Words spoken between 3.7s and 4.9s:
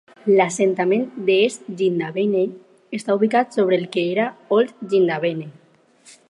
el que era Old